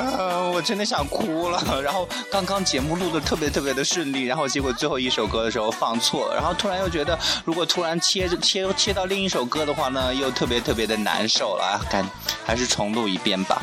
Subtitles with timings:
[0.54, 1.80] 我真的想哭了。
[1.82, 11.80] 然后刚刚节目录的特别特别的顺利，然后结果最后一首歌的时候放错了，然后突然又觉得，如果突然切切切到另一首歌的话呢，又特别特别的难受了。
[11.90, 12.04] 赶
[12.44, 13.60] 还是重录一遍吧。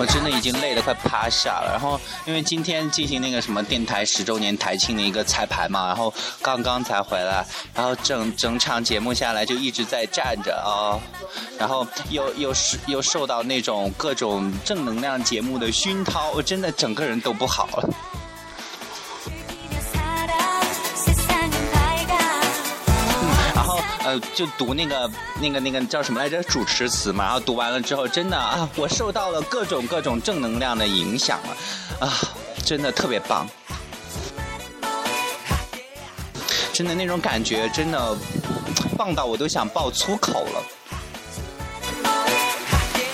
[0.00, 10.96] 我真的已经累得快趴下了，然后因为今天进行那个什么电台十周年台庆的一个彩排嘛，然后刚刚才回来，然后整整场节目下来就一直在站着啊，
[11.58, 17.88] 然后又又是又受到那种各种正能量节目的熏陶，我真的整个人都不好了。
[24.34, 32.12] 就读那个那个那个叫什么来着主持词嘛，然后读完了之后，真的啊，我受到了各种各种正能量的影响了，啊，
[32.64, 33.46] 真的特别棒，
[36.72, 38.16] 真的那种感觉真的
[38.96, 40.62] 棒到我都想爆粗口了。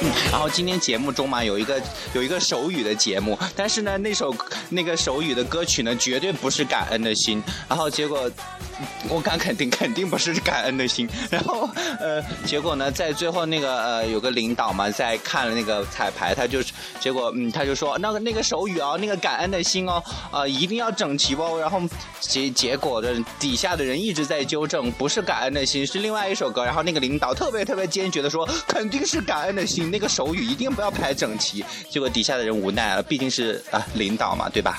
[0.02, 1.80] 嗯然后今天节目中嘛，有一个
[2.12, 4.34] 有一个手语的节目，但是呢，那首
[4.68, 7.42] 那个手语的歌曲呢，绝对不是感恩的心。
[7.68, 8.30] 然后结果。
[9.08, 11.08] 我敢肯定，肯定不是感恩的心。
[11.30, 16.60] 然后，呃，结果呢，在最后那个呃，有个领导嘛，在看了那个彩排，他就
[17.00, 21.58] 结果嗯，他就说那个那个手语啊，那个感恩的心哦， 呃，一定要整齐哦。
[21.58, 21.80] 然后
[22.20, 26.64] 结结果的底下的人一直在纠正，不是感恩的心，是另外一首歌。
[26.64, 31.64] 然后那个领导特别特别坚决的说，肯定是感恩的心，那个手语一定不要排整齐。
[31.88, 34.78] 结果底下的人无奈了，毕竟是啊领导嘛，对吧？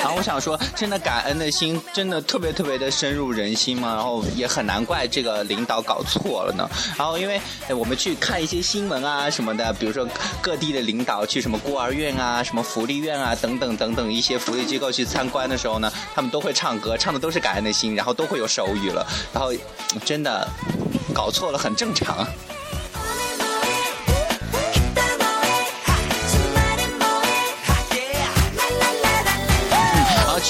[0.00, 6.68] 然后我想说，真的感恩的心真的特别特别的深入人心嘛，然后也很难怪这个领导搞错了呢。
[6.96, 10.08] 然后因为我们去看一些新闻啊什么的，比如说
[10.40, 19.06] 各地的领导去什么孤儿院啊、什么福利院啊等等等等一些福利机构去参观的时候呢，他们都会唱歌，唱的都是感恩的心，然后都会有手语了。
[19.32, 19.52] 然后
[20.04, 20.48] 真的
[21.14, 22.26] 搞错了很正常。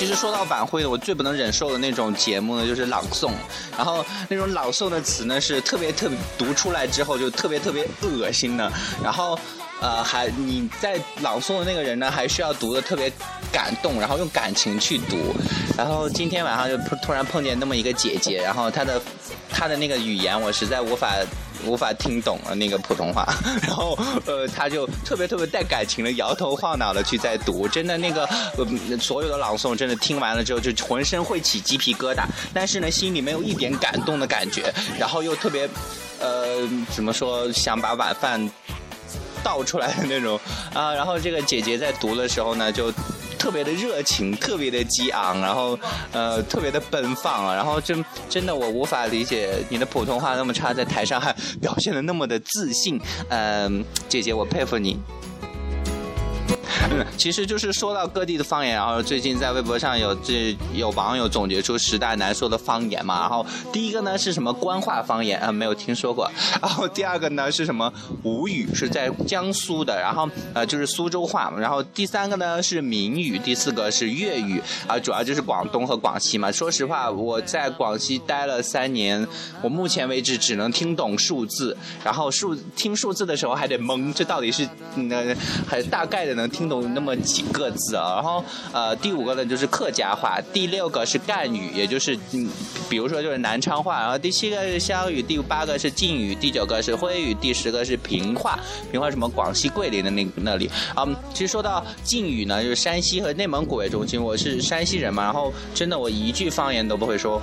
[0.01, 3.31] 其实说到晚会，我最不能忍受的那种节目呢，就是朗诵。
[3.77, 8.73] 然后那种朗诵的词呢，是特别特别读出来之后就特别特别恶心的。
[9.05, 9.39] 然后，
[9.79, 13.13] 呃，还你在朗诵的那个人呢，还需要读的特别
[13.53, 15.37] 感动，然后用感情去读。
[15.77, 19.03] 然后今天晚上就突然碰见那么一个姐姐，然后她的
[19.51, 21.15] 她的那个语言我实在无法。
[21.65, 23.27] 无法听懂了那个普通话，
[23.63, 28.25] 然后呃，他就特别特别带感情的摇头晃脑的去在读，真的那个
[28.57, 35.69] 呃所有的朗诵真的听完了之后就浑身会起鸡皮疙瘩，但是呢心里没有一点感动的感觉，然后又特别
[36.21, 38.51] 呃怎么说想把晚饭
[39.43, 40.39] 倒出来的那种。
[40.73, 42.93] 啊，然后这个姐姐在读的时候呢就。
[43.41, 45.77] 特别的热情，特别的激昂，然后，
[46.13, 53.01] 呃，特别的奔放啊，然后真真的我无法理解你的普通话那么差，在台上还表现的那么的自信，
[53.31, 55.01] 嗯，姐姐我佩服你。
[57.17, 66.31] 其实就是说到各地的方言，然后最近在微博上有这有网友总结出十大难说的方言嘛，然后第一个呢是什么官话方言啊，没有听说过，
[66.63, 67.93] 然后第二个呢是什么
[68.23, 76.51] 吴语，是在江苏的，然后呃就是苏州话，然后第三个呢是闽语，第四个是粤语，啊主要就是广东和广西嘛。
[76.51, 79.27] 说实话，我在广西待了三年，
[79.63, 85.35] 我目前为止只能听懂数字，然后数听数字的时候还得懵，这到底是那
[85.69, 86.70] 还大概的能听。
[86.71, 88.43] 懂那么几个字啊，然后
[88.73, 92.49] 呃，第五个呢就是客家话，第六个是赣语，也就是嗯，
[92.89, 98.59] 比如说就是南昌话，然后第七个是湘语，第八个是晋语，第九个是徽语，第十个是平话，
[98.93, 101.05] 平话什么广西桂林的那那里啊。
[101.35, 107.43] 其实说到晋语呢，就是山西和内蒙古为中心，我是山西人嘛，然后真的我一句方言都不会说。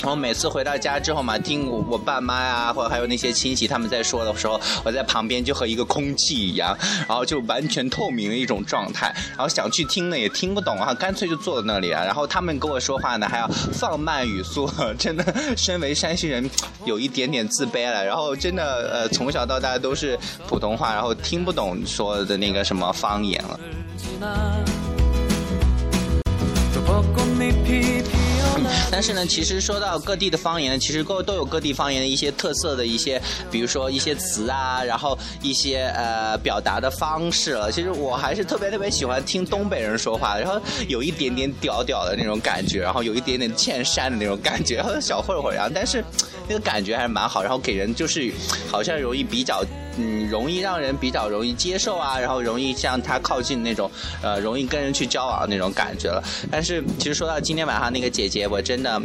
[0.00, 6.76] 然后每次回到家之后嘛，听我我爸妈呀，或者还有那些亲戚他们在说的时候，我在旁边就和一个空气一样，
[7.08, 9.14] 然后就完全透明的一种状态。
[9.30, 12.04] 然后想去听呢也听不懂啊，干脆就坐在那里啊。
[12.04, 15.24] 然后他们跟我说话呢还要放慢语速，真的，
[15.56, 16.50] 身为山西人
[16.84, 18.04] 有一点点自卑了。
[18.04, 23.58] 然后真的呃从小到大都是普通话，然后听不懂说的那个什么方言了。
[28.90, 33.20] 但是呢，其实说到各地的方言，其实各都有各地方言的一些特色的一些，
[33.50, 37.70] 比如说一些词啊，然后一些呃表达的方式了。
[37.72, 46.04] 其实我还是特别特别喜欢听东北人说话，然后有一点点屌屌的那种感觉，然后有一点点欠山的那种感觉，然后小混混，啊但是
[46.48, 48.32] 那个感觉还是蛮好，然后给人就是
[48.70, 49.64] 好像容易比较。
[49.96, 53.88] 嗯，容易让人比较容易接受啊，然后容易向他靠近那种，
[54.24, 56.20] 呃，容易跟人去交往那种感觉了。
[56.50, 59.00] 但是其实说到今天晚上那个姐姐，我真的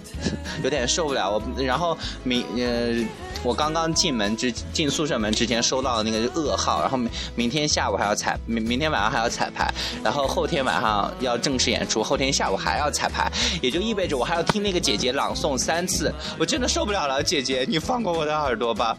[0.62, 1.30] 有点受不了。
[1.30, 3.02] 我然后明呃，
[3.42, 9.72] 我刚刚进门之进宿舍门之前收到的那个噩耗，然后明明天下午还要彩，明明天晚上还要彩排，
[10.02, 13.30] 然后后天晚上要正式演出，后天下午还要彩排，
[13.62, 18.96] 也就意味着我还要听那个姐姐朗诵三次，我真的受不了了，姐姐，你放过我的耳朵吧。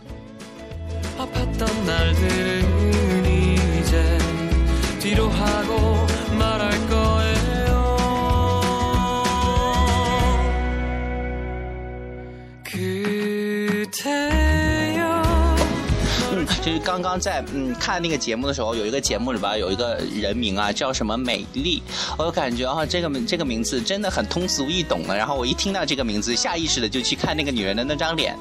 [16.68, 21.82] 就是刚刚在嗯看那个节目的时候，有一个节目里边有一个人名啊，叫什么美丽，
[22.18, 25.16] 我感觉啊这个这个名字真的很通俗易懂的。
[25.16, 28.38] 然后我一听到这个名字，下意识的就去看那个女人的那张脸，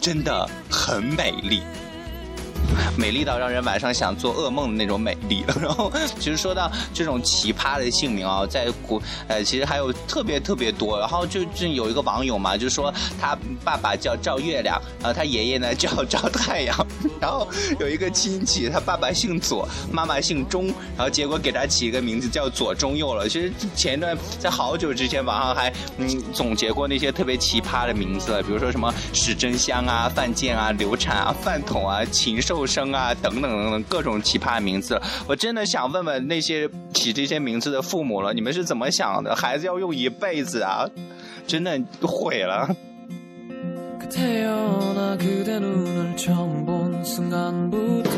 [0.00, 1.60] 真的很美丽。
[2.96, 5.44] 美丽到让人晚上想做噩梦的那种美丽。
[5.60, 10.98] 然后，其实说到这种奇葩的姓名啊，在古呃，其实还有特别特别多。
[10.98, 16.86] 然后就就有一个网友嘛，就说他爸爸叫赵月亮，然后他爷爷呢叫赵太阳。
[17.20, 17.46] 然后
[17.78, 20.66] 有一个亲戚，他爸爸姓左，妈妈姓钟，
[20.96, 23.28] 然后结果给他起一个名字叫左中右了。
[23.28, 35.00] 其实前一段在好久之前，网上还嗯总结过那些特别奇葩的名字，比如说什么史真香啊、范建啊、刘禅啊、饭桶啊、禽兽生啊等等等等各种奇葩名字。
[35.26, 39.34] 我真的想问问那些起这些名字的父母了，你们是怎么想的？
[39.34, 40.86] 孩子要用一辈子啊，
[41.46, 42.68] 真的毁了。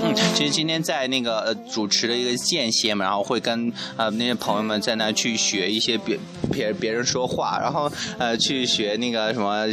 [0.02, 6.18] 嗯，其实今天在那个呃主持的一个间歇嘛，然后会跟呃那些朋友们在那去学一些别
[6.52, 9.66] 别别人说话，然后呃去学那个什么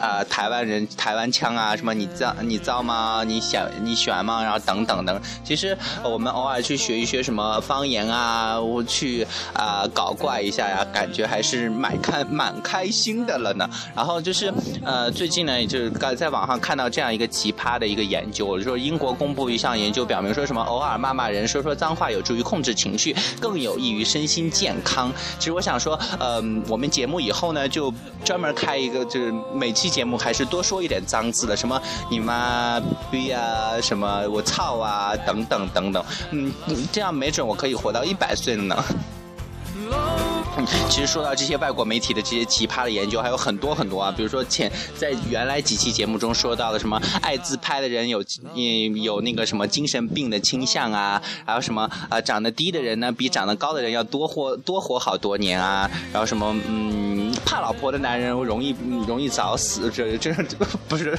[0.00, 3.22] 啊台湾人台湾腔啊，什么你造你造吗？
[3.24, 4.42] 你想你选吗？
[4.42, 5.20] 然后等等等。
[5.44, 13.70] 其实我们偶尔去学一些什么方言啊，我去啊搞怪一下呀，感觉还是蛮开蛮开心的了呢。
[13.94, 14.52] 然后就是
[14.84, 15.59] 呃最近呢。
[15.66, 25.12] 就是刚在网上看到这样一个奇葩的一个研究，就说英国公布一项研究，表明说什么偶尔骂骂人、说说脏话有助于控制情绪，更有益于身心健康。
[25.38, 27.92] 其实我想说，呃，我们节目以后呢，就
[28.24, 31.80] 专门开一个，就是每期节目还是多说一点脏字的，什么
[32.10, 32.80] 你妈
[33.10, 36.04] 逼啊，什么我操啊，等等等等。
[36.30, 36.52] 嗯，
[36.92, 38.76] 这样没准我可以活到一百岁呢
[40.90, 44.12] 其实说到这些外国媒体的这些奇葩的研究，还有很多很多啊。
[44.14, 48.22] 比如说前在原来几期节目中说到的什么爱自拍的人有
[48.54, 58.74] 嗯有那个什么精神病的倾向啊，还有什么啊长得低的人呢比长得高的人要多活多活好多年啊，然后什么嗯怕老婆的男人容易
[59.06, 60.34] 容易早死，这这
[60.88, 61.18] 不是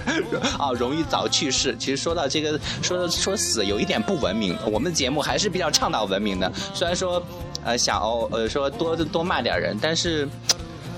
[0.58, 1.76] 啊容易早去世。
[1.80, 7.22] 其实说到这个说说死有一点不文明，我们的节目还是比较倡导文明的，虽然说。
[7.64, 10.28] 呃，想哦，呃，说多多骂点人，但是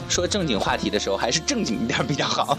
[0.07, 2.57] 说正经话题的时候，还是正经一点比较好。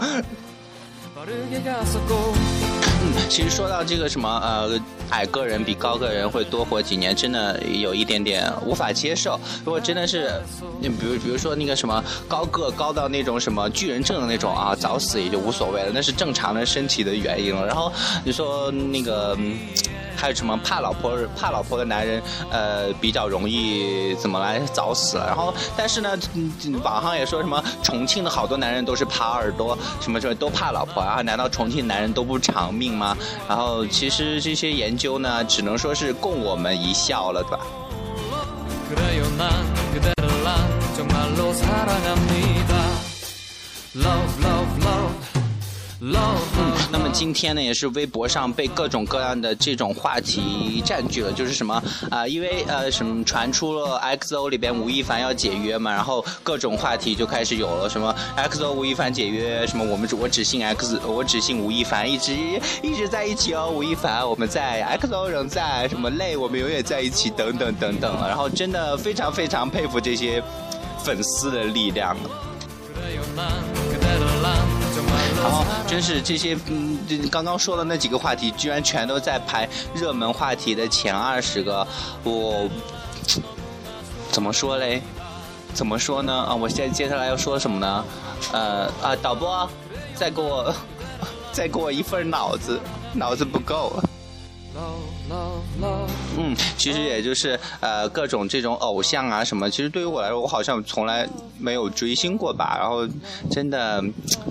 [3.29, 4.79] 其实说到这个什么呃，
[5.09, 9.39] 矮个人比高个人会多活几年，真的有一点点无法接受。
[9.63, 10.31] 如果真的是，
[10.79, 17.65] 你比如比如说那个什么高个高到那种什么巨人症的那种啊，早死也就无所谓了，那是正常的身体的原因了。
[17.65, 17.91] 然后
[18.23, 19.35] 你说那个。
[20.15, 25.17] 还有什么怕老婆怕老婆的男人，呃，比较容易怎么来早死。
[25.17, 26.17] 然后，但是呢，
[26.83, 31.21] 网上也说什么重庆的好多男人都是耙耳朵，什么什么都怕老婆啊？
[31.21, 33.17] 难道重庆男人都不长命吗？
[33.47, 37.59] 然后，其实这些研究呢，只能说是供我们一笑了，对吧？
[46.57, 62.33] 嗯，那么今天呢，也是微博上被各种各样的这种话题占据了，就是什么啊，因为呃什么传出了 XO 里边吴亦凡要解约嘛，然后各种话题就开始有了，什么 XO 吴亦凡解约，什么我们我只信 X，我只信吴亦凡一直
[62.81, 70.41] 一直在一起哦，吴亦凡我们在 XO 仍在，什么累我们永远在一起等等等等，然后真的非常非常佩服这些
[71.03, 72.15] 粉丝的力量。
[75.45, 76.97] 然后，真是这些，嗯，
[77.29, 81.85] 刚刚说的那几个话题，居然全都在排热门话题的前二十个，
[82.23, 82.67] 我
[84.31, 85.03] 怎么说嘞？
[85.71, 86.33] 怎么说呢？
[86.33, 88.05] 啊，我现在接下来要说什么呢？
[88.53, 89.69] 呃啊，导播，
[90.15, 90.73] 再给我
[91.53, 92.79] 再给我一份脑子，
[93.13, 94.01] 脑子不够。
[96.37, 101.27] 嗯，其实也就是呃各种这种偶像啊什么，其实对于我来说，我好像从来
[101.57, 103.07] 没有追星过吧，然后
[103.49, 104.03] 真的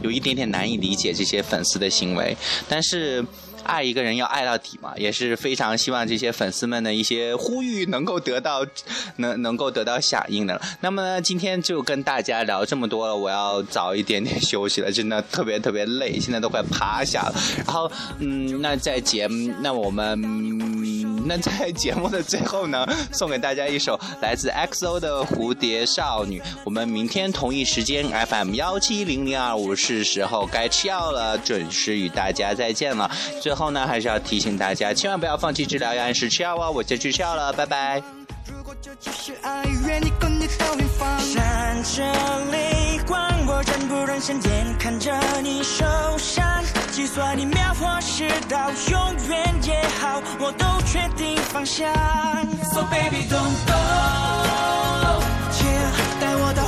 [0.02, 2.37] 有一点点难以理解这些粉丝的行为，
[2.69, 3.25] 但是。
[3.64, 8.64] 爱一个人要爱到底嘛，也是非常希望这些粉丝们的一些呼吁能够得到，
[9.16, 10.61] 能能够得到响应的。
[10.80, 17.35] 那么，今天就跟大家聊这么多了，我要早一点点休息了，真的特别特别累，现在都快趴下了。
[17.59, 20.21] 然后，嗯，那在节目，那我们，
[21.25, 26.40] 那在节目的最后呢，送给大家一首来自 XO 的《蝴蝶少女》。
[26.64, 33.11] 我们明天同一时间 FM 幺七零零二五是时候该吃药了，准时与大家再见了。
[33.40, 36.71] 最后呢，还是要提醒大家，千万不要放弃治疗，要按时吃药哦。
[36.71, 38.02] 我先去吃药了，拜拜。
[41.21, 42.02] 闪着
[42.50, 45.12] 泪光，我忍不忍心眼看着
[45.43, 45.85] 你受
[46.19, 46.45] 伤，
[46.95, 51.93] 就算你秒或是到永远也好，我都确定方向。
[52.73, 53.75] So baby don't go，
[56.21, 56.63] 带我到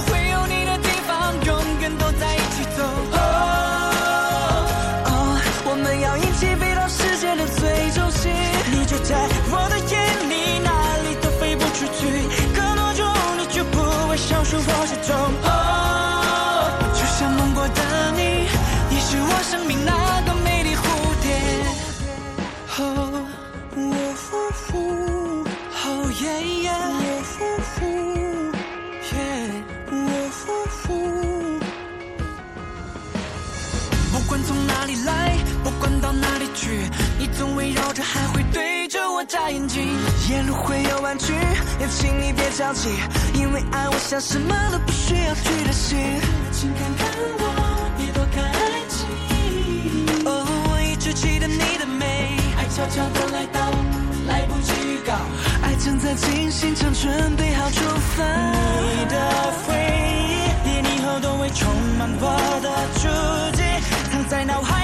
[39.29, 39.83] 眨眼睛，
[40.31, 41.33] 沿路会有弯曲，
[41.81, 42.91] 也请你别着急，
[43.35, 45.99] 因为爱我像什么都不需要去的心。
[46.53, 49.09] 请看看我，别躲开爱情。
[50.27, 53.61] 哦，我一直记得你的美，爱悄悄的来到，
[54.29, 55.13] 来不及预告，
[55.63, 57.83] 爱正在进行正，准备好出
[58.17, 58.23] 发。
[58.23, 59.17] 你的
[59.67, 61.69] 回忆，连以后都会充
[61.99, 62.25] 满我
[62.63, 63.09] 的足
[63.57, 63.63] 迹，
[64.13, 64.76] 藏在脑海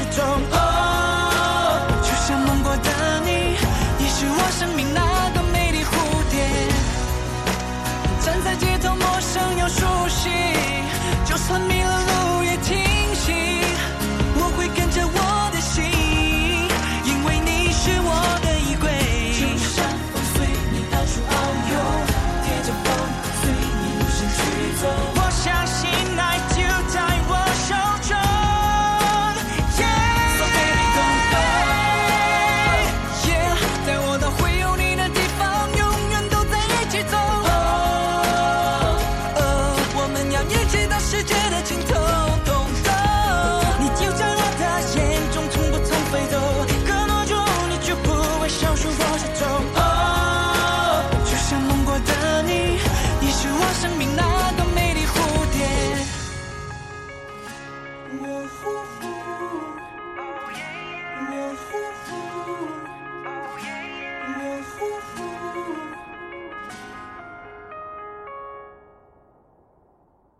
[0.00, 0.29] 眼里，哪